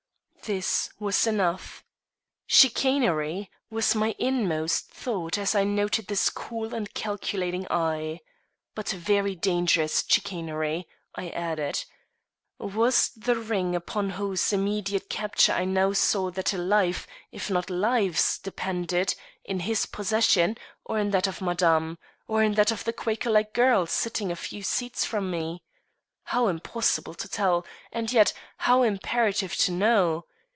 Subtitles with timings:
[0.45, 1.85] This was enough.
[2.47, 8.21] "Chicanery!" was my inmost thought as I noted his cool and calculating eye.
[8.73, 11.85] "But very dangerous chicanery," I added.
[12.57, 17.69] Was the ring upon whose immediate capture I now saw that a life, if not
[17.69, 19.13] lives, depended,
[19.45, 23.53] in his possession, or in that of Madame, or in that of the Quaker like
[23.53, 25.63] girl sitting a few seats from me?
[26.25, 30.25] How impossible to tell, and yet how imperative to know!